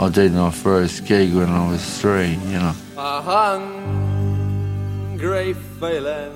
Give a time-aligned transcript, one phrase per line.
[0.00, 2.72] I did my first gig when I was three, you know.
[2.96, 3.20] A
[3.90, 4.74] hungry
[5.80, 6.34] feeling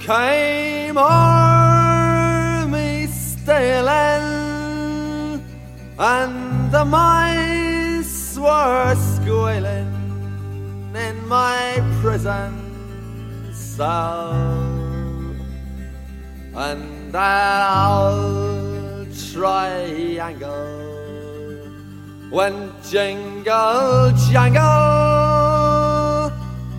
[0.00, 4.24] came o'er me stealing,
[5.98, 9.92] and the mice were squealing
[10.96, 15.36] in my prison cell, oh.
[16.56, 20.87] and that old triangle
[22.30, 24.60] when jingle jangle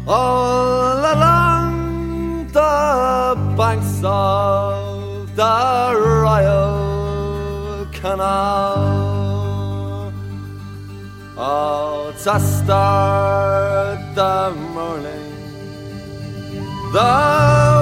[0.07, 8.77] all along the banks of the Royal Canal.
[11.35, 15.33] Oh, to start the morning,
[16.93, 17.78] the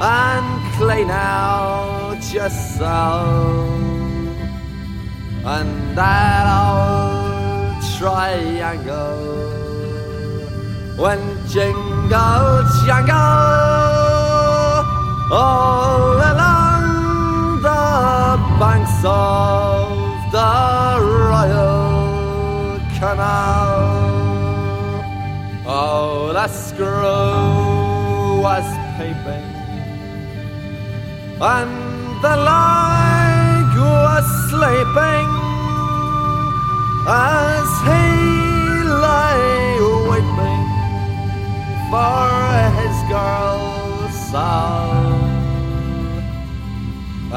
[0.00, 3.68] and clean out yourself
[5.44, 9.20] and that old triangle
[10.96, 13.16] when jingle jangle
[15.30, 19.92] all along the banks of
[20.32, 20.56] the
[21.28, 23.76] Royal Canal.
[25.66, 27.75] Oh, the screw
[28.46, 29.46] was peeping
[31.54, 31.72] and
[32.26, 35.28] the leg was sleeping
[37.08, 38.06] as he
[39.06, 39.56] lay
[40.10, 40.64] weeping
[41.90, 42.22] for
[42.78, 45.10] his girl's soul.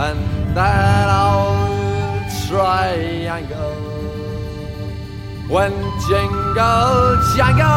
[0.05, 0.21] And
[0.57, 3.81] that old triangle
[5.53, 5.73] when
[6.07, 7.69] jingle jangle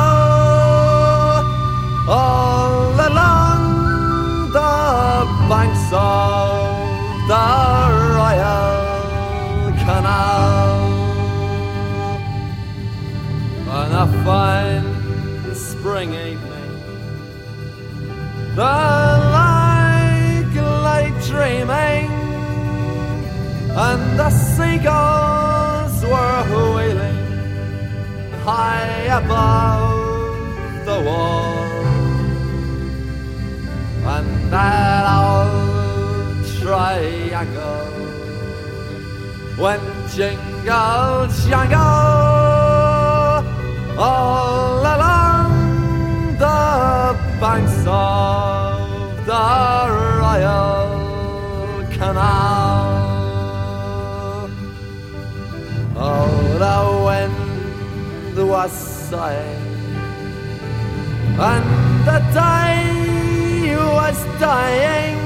[61.51, 61.65] and
[62.09, 65.17] the day was dying,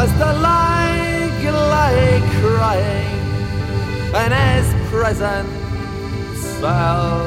[0.00, 3.14] as the lake lay crying,
[4.22, 5.50] in his presence
[6.60, 7.22] fell,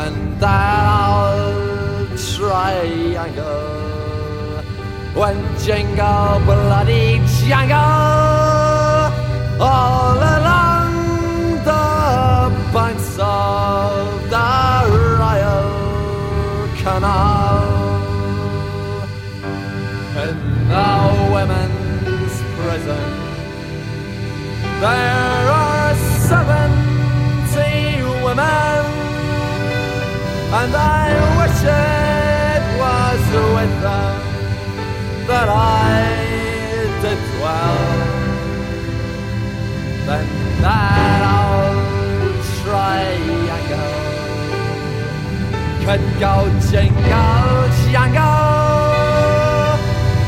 [0.00, 3.72] and that old triangle
[5.14, 7.76] when jingle bloody jangle
[9.60, 10.71] all along
[16.82, 17.62] Canal.
[20.24, 20.36] In
[20.68, 20.88] the
[21.32, 23.08] women's prison,
[24.80, 25.94] there are
[26.26, 28.82] seventy women,
[30.58, 31.06] and I
[31.38, 33.22] wish it was
[33.54, 34.20] with them
[35.28, 36.02] that I
[37.00, 38.12] did dwell
[40.06, 40.26] then
[40.60, 41.41] that old
[45.84, 46.34] could go
[46.70, 48.22] jingle jangle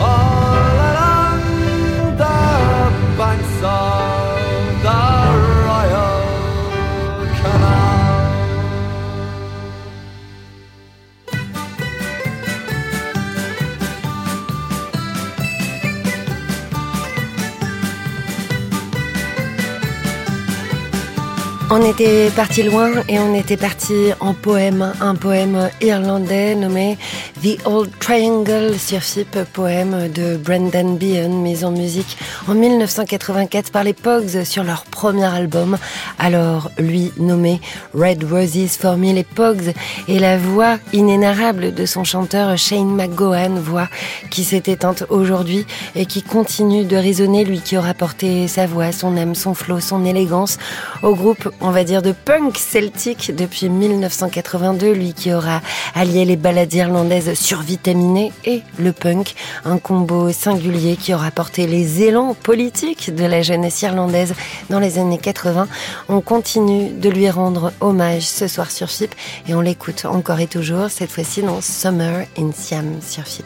[0.00, 1.40] all along
[2.22, 2.38] the
[3.18, 5.00] banks of the
[5.66, 6.18] Royal
[7.38, 7.84] Canal.
[21.70, 23.73] On était parti loin et on était parti
[24.20, 26.96] en poème, un poème irlandais nommé
[27.44, 32.16] The Old Triangle sur FIP, poème de Brendan Behan, mis en musique
[32.48, 35.76] en 1984 par les Pogs sur leur premier album,
[36.18, 37.60] alors lui nommé
[37.92, 39.12] Red Roses for Me.
[39.12, 39.74] Les Pogs
[40.08, 43.88] et la voix inénarrable de son chanteur Shane McGowan, voix
[44.30, 48.90] qui s'est éteinte aujourd'hui et qui continue de résonner, lui qui aura porté sa voix,
[48.90, 50.56] son âme, son flow, son élégance
[51.02, 51.50] au groupe.
[51.60, 55.60] On va va dire, de punk celtique depuis 1982, lui qui aura
[55.94, 59.34] allié les balades irlandaises survitaminées et le punk,
[59.64, 64.34] un combo singulier qui aura porté les élans politiques de la jeunesse irlandaise
[64.70, 65.68] dans les années 80.
[66.08, 69.14] On continue de lui rendre hommage ce soir sur FIP
[69.48, 73.44] et on l'écoute encore et toujours, cette fois-ci dans Summer in Siam sur FIP.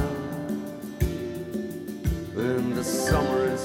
[2.37, 3.59] in the summer in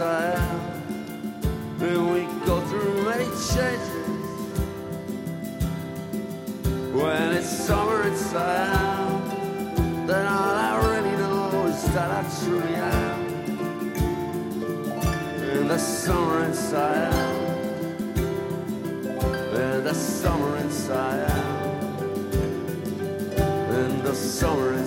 [0.00, 0.60] in Siam,
[1.80, 3.90] and we go through many changes.
[6.94, 13.20] When it's summer in Siam, then all I really know is that I truly am.
[15.58, 17.50] In the summer in Siam
[19.52, 21.80] in the summer in Siam,
[23.70, 24.79] in the summer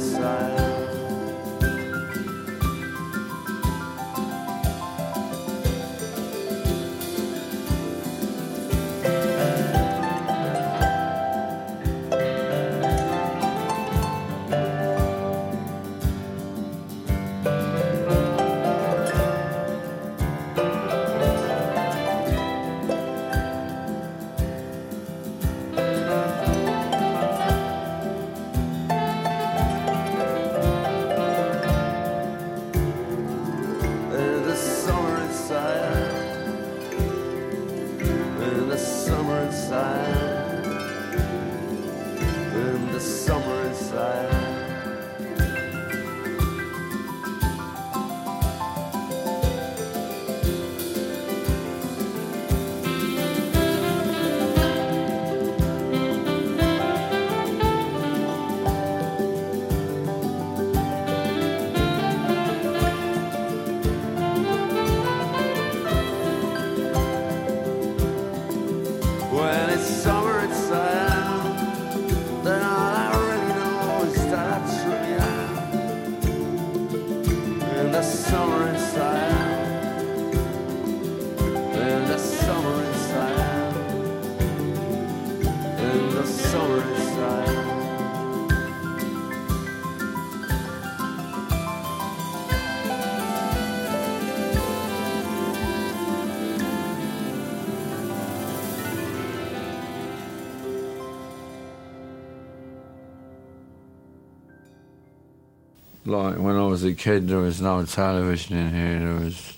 [106.14, 109.00] Like when I was a kid, there was no television in here.
[109.00, 109.58] There was,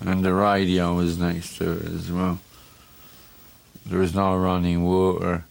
[0.00, 2.38] and the radio was next to it as well.
[3.86, 5.44] There was no running water,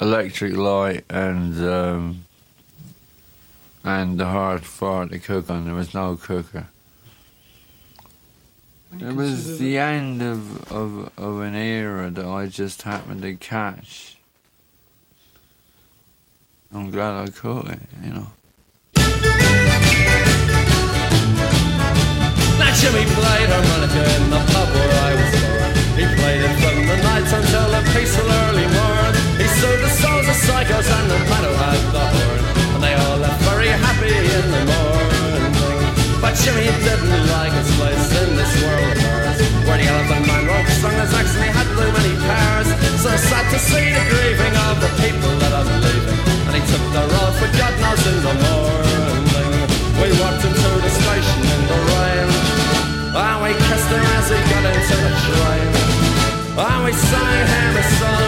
[0.00, 2.24] electric light, and um,
[3.84, 5.66] and the hard fire to cook on.
[5.66, 6.66] There was no cooker.
[9.00, 14.17] It was the end of, of, of an era that I just happened to catch.
[16.70, 18.28] I'm glad I caught it, you know.
[22.60, 25.72] Now Jimmy played harmonica in the pub where I was born.
[25.96, 29.12] He played it from the night until the peaceful early morn.
[29.40, 32.40] He soothed the souls of psychos and the man who had the horn.
[32.76, 35.48] And they all left very happy in the morning.
[36.20, 39.40] But Jimmy didn't like his place in this world of ours.
[39.64, 42.68] Where the elephant man rock sung his actually had too many pairs.
[43.00, 45.77] So sad to see the grieving of the people that I'm
[48.02, 49.66] for in the morning.
[50.00, 52.28] We walked into the station in the rain.
[53.14, 55.68] And we kissed him as he got into the train.
[56.58, 58.27] And we sang him a song,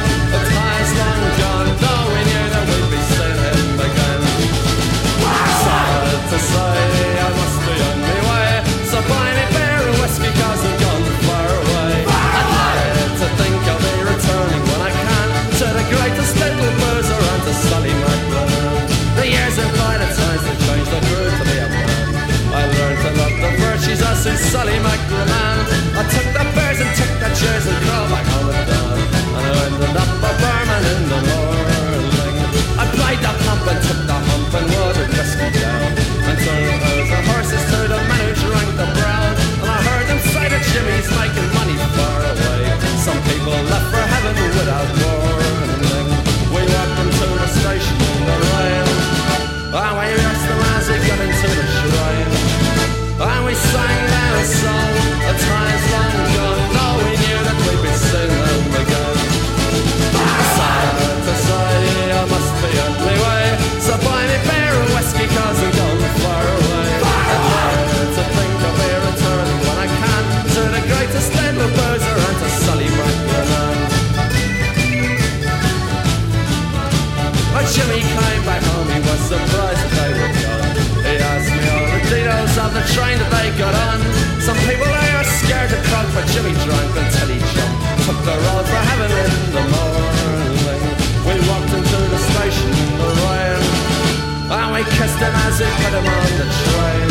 [95.20, 97.08] him as he put him on the train.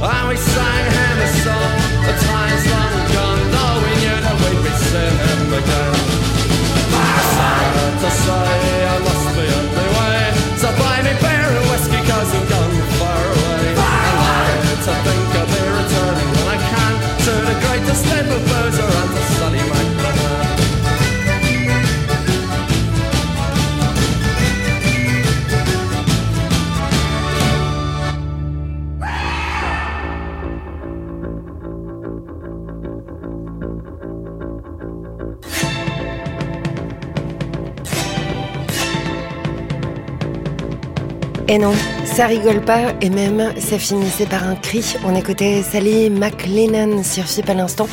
[0.00, 1.72] And we sang him a song,
[2.08, 3.42] the time's long gone.
[3.52, 5.96] Though we knew that we'd be seeing him again.
[7.36, 8.48] Sad to say,
[8.88, 10.24] I must be on my way.
[10.56, 13.76] So buy me beer and whiskey, cause I'm gone far away.
[13.76, 16.92] I like to think I'll be returning when I can
[17.28, 18.40] to the greatest little
[41.50, 44.96] Et non ça rigole pas, et même ça finissait par un cri.
[45.06, 47.86] On écoutait Sally McLennan sur FIP à l'instant.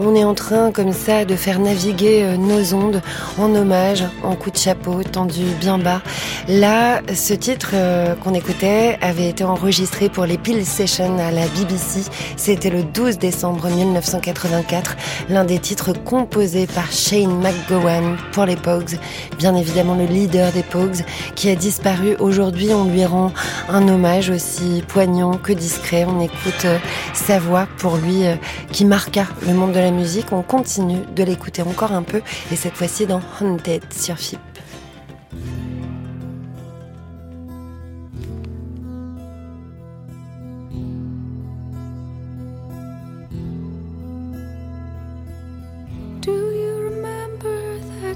[0.00, 3.02] On est en train, comme ça, de faire naviguer euh, nos ondes
[3.36, 6.02] en hommage, en coup de chapeau, tendu bien bas.
[6.48, 11.46] Là, ce titre euh, qu'on écoutait avait été enregistré pour les Peel Sessions à la
[11.46, 12.00] BBC.
[12.36, 14.96] C'était le 12 décembre 1984.
[15.30, 18.98] L'un des titres composés par Shane McGowan pour les Pogues.
[19.38, 21.04] Bien évidemment, le leader des Pogues
[21.34, 22.16] qui a disparu.
[22.18, 23.32] Aujourd'hui, on lui rend
[23.68, 26.04] un hommage aussi poignant que discret.
[26.04, 26.78] On écoute euh,
[27.14, 28.36] sa voix pour lui euh,
[28.72, 30.32] qui marqua le monde de la musique.
[30.32, 34.40] On continue de l'écouter encore un peu et cette fois-ci dans Haunted sur FIP.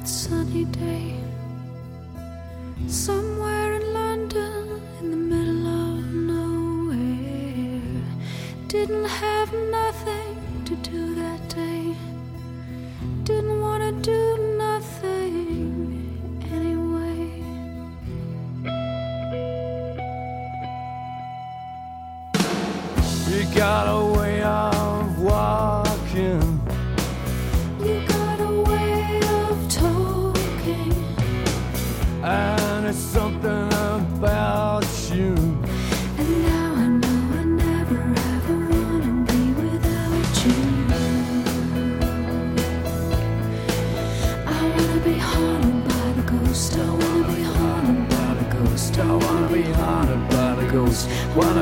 [0.04, 1.14] Sunny day?
[2.88, 3.51] Somewhere
[8.72, 11.11] Didn't have nothing to do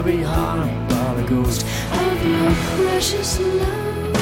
[0.02, 1.62] Be haunted by the ghost.
[1.92, 4.14] of your precious love.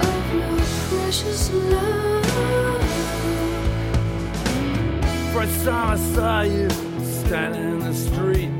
[0.00, 0.58] Of your
[0.88, 2.24] precious love.
[5.32, 6.70] First time I saw you
[7.24, 8.52] standing in the street,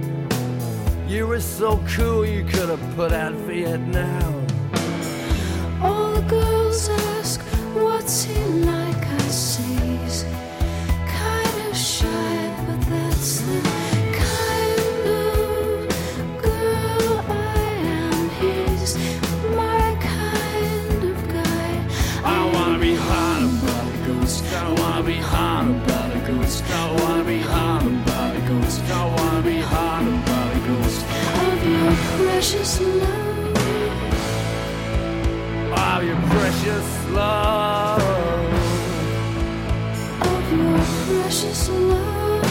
[1.09, 4.45] You were so cool, you could have put out Vietnam.
[5.81, 7.41] All the girls ask,
[7.75, 9.07] what's he like?
[9.07, 10.25] I say he's
[11.07, 13.76] kind of shy, but that's the
[36.67, 38.03] precious love.
[40.21, 42.43] Of your precious love.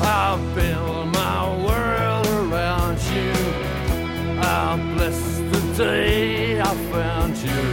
[0.00, 3.32] I'll build my world around you.
[4.40, 5.20] I'll bless
[5.52, 7.64] the day I found you.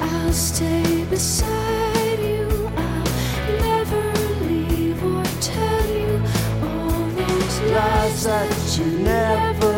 [0.00, 2.48] I'll stay beside you.
[2.76, 3.04] I'll
[3.68, 4.02] never
[4.48, 6.22] leave or tell you
[6.62, 9.73] all those lies that you never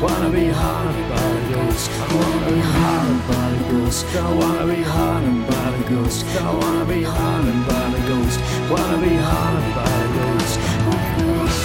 [0.00, 1.90] Wanna be haunted by the ghost.
[1.90, 4.06] I wanna be haunted by the ghost.
[4.14, 6.26] I wanna be haunted by the ghost.
[6.36, 8.40] I wanna be haunted by the ghost.
[8.70, 10.60] Wanna be haunted by the ghost.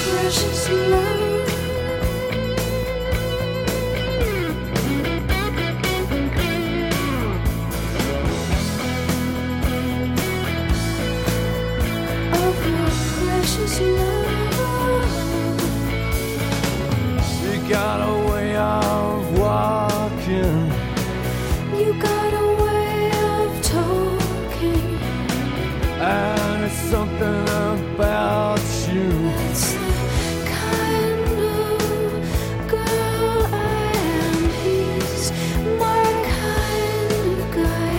[0.07, 1.20] Precious love.
[26.91, 27.47] Something
[27.95, 28.59] about
[28.91, 29.07] you.
[29.47, 29.79] It's the
[30.59, 34.39] kind of girl I am.
[34.65, 35.31] He's
[35.79, 36.05] my
[36.35, 37.93] kind of guy.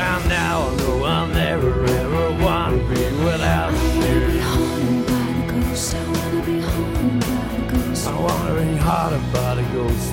[0.00, 4.40] And now know I'll never ever want to be without I wanna be you.
[4.40, 5.94] haunted by the ghost.
[5.94, 8.06] I wanna be haunted by the ghost.
[8.08, 10.08] I wanna be haunted by the ghost.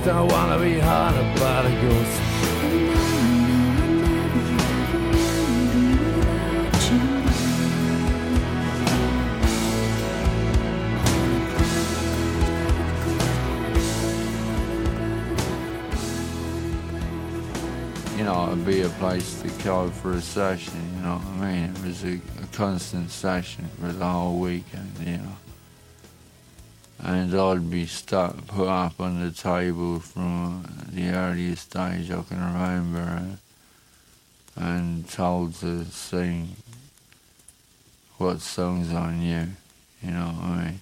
[19.19, 21.69] To go for a session, you know what I mean?
[21.75, 25.37] It was a, a constant session for the whole weekend, you know.
[26.99, 32.39] And I'd be stuck, put up on the table from the earliest stage I can
[32.39, 33.37] remember
[34.57, 36.55] uh, and told to sing
[38.17, 39.47] what songs I knew,
[40.01, 40.79] you know what I mean?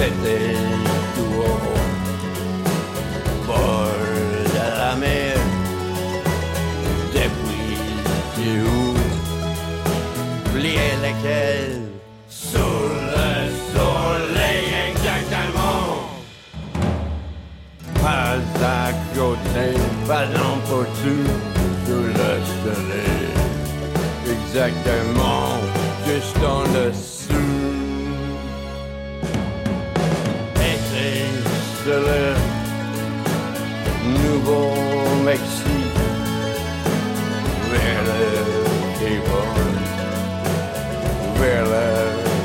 [0.00, 0.56] C'était
[1.14, 1.60] tout haut
[3.46, 3.92] bord
[4.54, 5.36] de la mer
[7.12, 7.76] depuis
[8.36, 8.96] du haut
[10.48, 11.82] oublié lesquels
[12.30, 12.86] sous
[13.16, 13.32] le
[13.74, 15.92] soleil exactement
[18.02, 19.66] pas à côté
[20.08, 21.30] ballon pour tout
[21.84, 22.32] sous le
[22.62, 23.28] soleil
[24.34, 25.60] exactement
[26.06, 27.19] juste en dessous
[31.90, 32.34] sur le
[34.22, 35.98] Nouveau-Mexique
[37.72, 38.22] vers le
[39.00, 39.50] Devon
[41.40, 41.88] vers le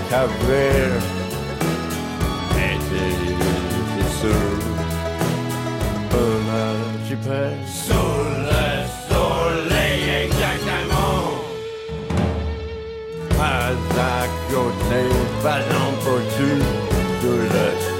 [0.09, 0.97] Cap-Vert
[2.71, 3.05] été
[4.19, 4.45] sur
[6.21, 8.65] un archipel sous le
[9.09, 11.23] soleil exactement
[13.37, 15.01] pas à côté
[15.43, 16.63] Ballon pour tout
[17.21, 17.94] sous le.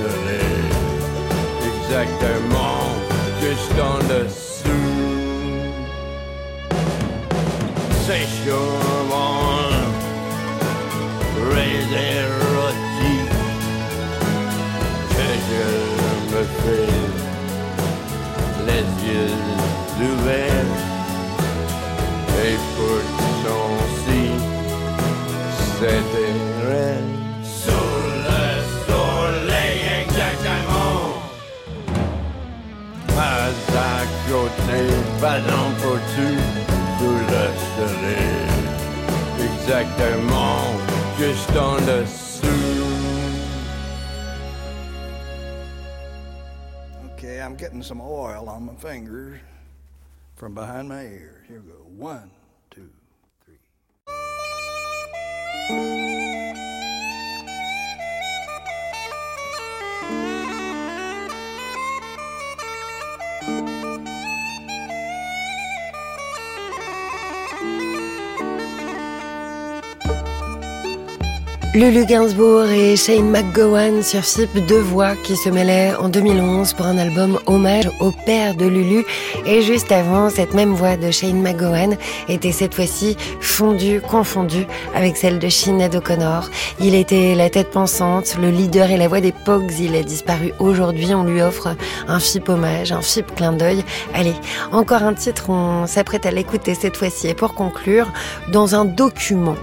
[1.96, 2.84] Exactement,
[3.40, 4.70] juste en dessous.
[8.06, 9.70] C'est sûrement
[12.52, 13.16] rôti
[15.10, 15.66] que je
[16.36, 16.92] me fais
[18.68, 19.40] les yeux
[20.02, 20.75] ouverts
[34.28, 34.82] côté
[35.82, 36.00] pour
[37.00, 38.66] tout le soleil
[39.40, 40.62] exactement
[41.18, 42.46] juste en dessous
[47.14, 49.40] Okay, I'm getting some oil on my fingers
[50.36, 51.44] from behind my ears.
[51.48, 51.78] Here we go.
[51.98, 52.30] One,
[71.76, 76.86] Lulu Gainsbourg et Shane McGowan sur FIP, deux voix qui se mêlaient en 2011 pour
[76.86, 79.04] un album hommage au père de Lulu.
[79.46, 81.98] Et juste avant, cette même voix de Shane McGowan
[82.30, 86.50] était cette fois-ci fondue, confondue avec celle de Sinead O'Connor.
[86.80, 89.78] Il était la tête pensante, le leader et la voix des Pogs.
[89.78, 91.14] Il a disparu aujourd'hui.
[91.14, 91.76] On lui offre
[92.08, 93.84] un FIP hommage, un FIP clin d'œil.
[94.14, 94.36] Allez,
[94.72, 97.28] encore un titre, on s'apprête à l'écouter cette fois-ci.
[97.28, 98.14] Et pour conclure,
[98.54, 99.58] dans un document,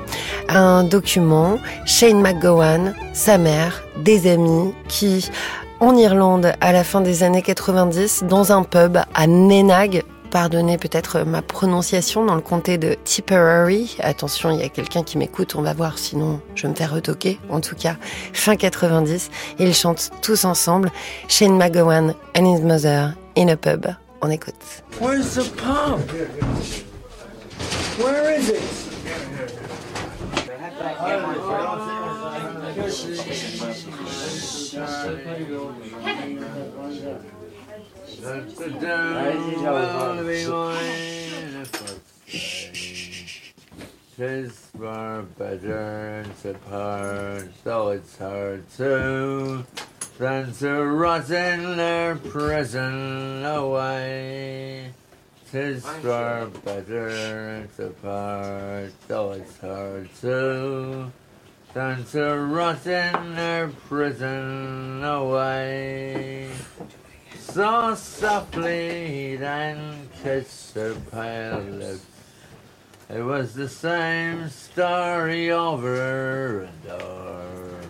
[0.57, 5.31] un document, Shane McGowan, sa mère, des amis qui,
[5.81, 11.21] en Irlande, à la fin des années 90, dans un pub à Nenagh, pardonnez peut-être
[11.21, 13.97] ma prononciation, dans le comté de Tipperary.
[14.01, 17.38] Attention, il y a quelqu'un qui m'écoute, on va voir, sinon je me faire retoquer.
[17.51, 17.97] En tout cas,
[18.33, 20.91] fin 90, ils chantent tous ensemble
[21.29, 23.87] Shane McGowan and his mother in a pub.
[24.23, 24.55] On écoute.
[25.01, 26.11] Where's the pump?
[27.99, 28.82] Where is it?
[44.17, 49.65] Tis far better to part, though it's hard to,
[50.19, 54.93] than to rot in their prison away.
[55.51, 61.11] Tis far better to part, though it's hard to,
[61.74, 66.50] than to rot in their prison away.
[67.38, 72.06] So softly he then kissed her pale lips.
[73.08, 77.80] It was the same story over and over.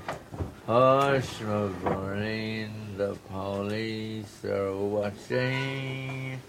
[0.67, 6.41] Hush, burning, the police are watching.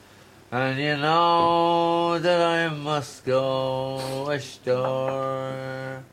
[0.51, 6.03] And you know that I must go ashore.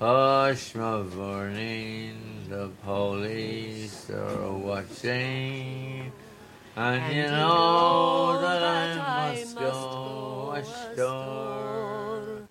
[0.00, 6.10] Hush, my burning, the police are watching.
[6.74, 12.48] And you know that I must go ashore.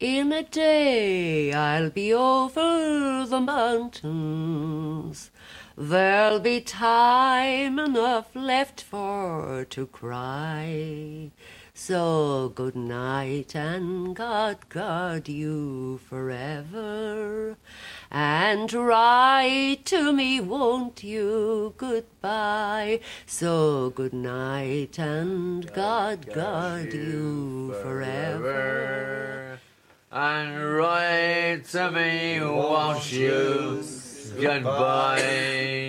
[0.00, 5.30] In a day I'll be over the mountains.
[5.76, 11.32] There'll be time enough left for to cry.
[11.80, 17.56] So good night and God guard you forever.
[18.10, 21.74] And write to me, won't you?
[21.78, 22.98] Goodbye.
[23.26, 29.60] So good night and God guard you forever.
[30.10, 33.84] And write to me, won't you?
[34.40, 35.87] Goodbye.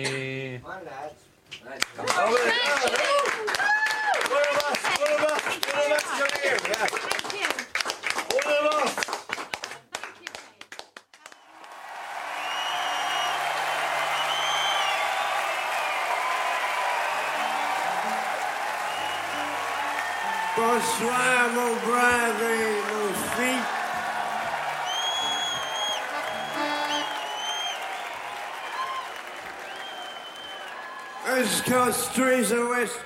[31.70, 32.98] Called Streams of Whiskey.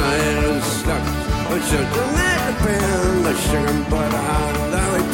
[0.00, 1.02] I was stuck.
[1.42, 1.58] I
[3.34, 4.67] shook him by the hand, then we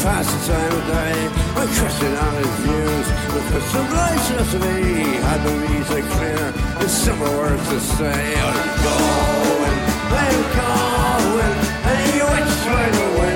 [0.05, 1.17] passed the time of day.
[1.57, 6.45] I I question on his views With some philosophy Had the music clear.
[6.79, 8.21] With simple words to say.
[8.49, 9.81] I'm going,
[10.23, 11.57] I'm going.
[11.93, 12.89] Any which way?
[12.99, 13.34] the wind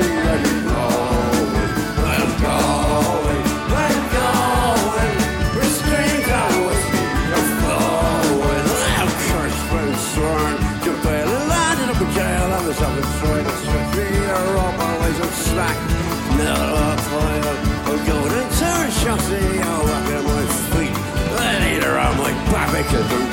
[22.91, 23.28] my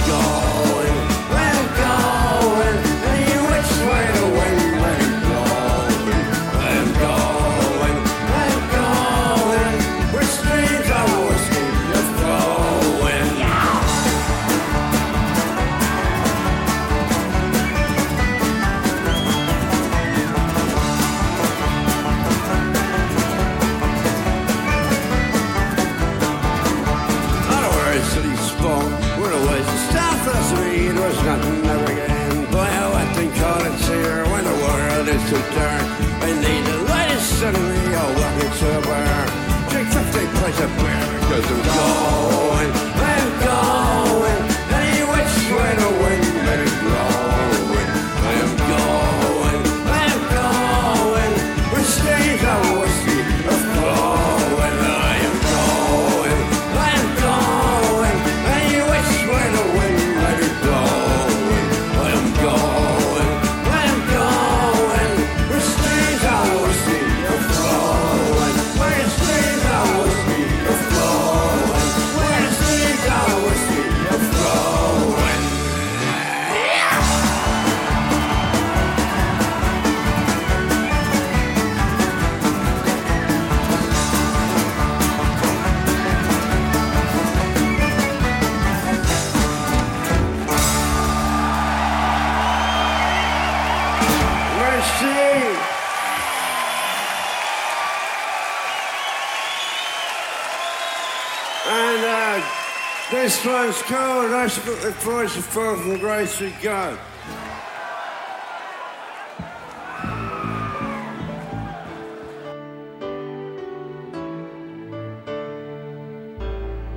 [103.66, 107.00] one's called I Split the Fall from Grace of God.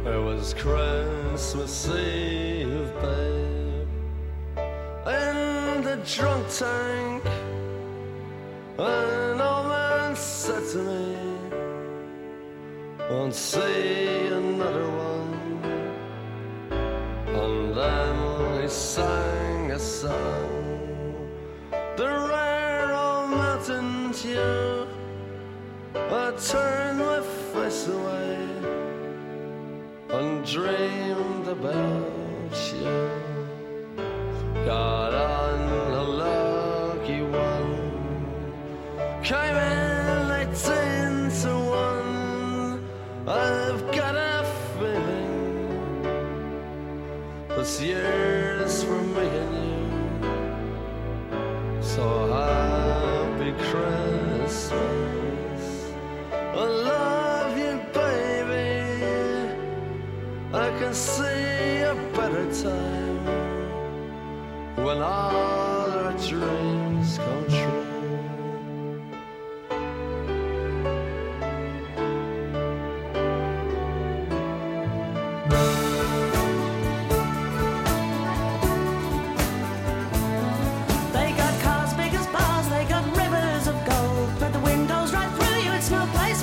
[0.04, 3.88] It was Christmas Eve, babe,
[5.06, 7.24] in the drunk tank.
[8.78, 11.16] An old man said to me,
[13.08, 15.07] Won't see another one.
[20.00, 21.26] Song,
[21.96, 24.86] the rare old mountain dew.
[25.94, 27.20] I turned my
[27.52, 28.38] face away
[30.10, 32.96] and dreamed about you.
[34.64, 35.60] Got on
[36.02, 37.74] a lucky one,
[39.24, 41.52] came in eighteen to
[41.86, 42.84] one.
[43.26, 44.44] I've got a
[44.78, 46.02] feeling
[47.48, 48.27] this year's
[64.88, 67.84] when all our dreams come true.
[81.12, 84.30] They got cars big as bars, they got rivers of gold.
[84.40, 86.42] But the windows right through you, it's no place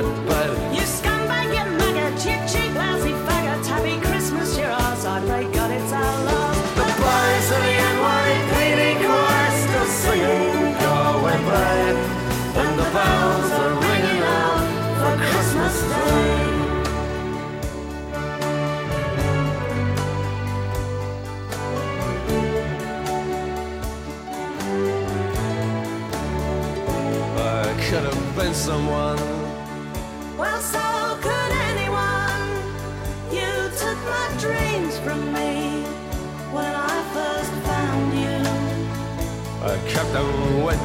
[0.00, 0.39] Drip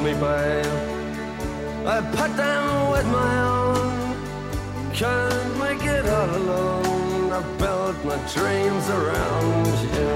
[0.05, 0.65] me, babe.
[1.87, 4.15] I put them with my own.
[4.93, 7.31] Can't make it all alone.
[7.39, 9.65] I built my dreams around
[9.95, 10.13] you.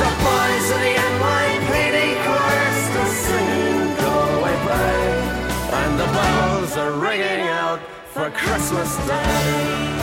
[0.00, 5.24] The boys of the NYPD chorus are singing "Go Away, Babe,"
[5.80, 7.80] and the bells are ringing out
[8.12, 9.99] for Christmas Day.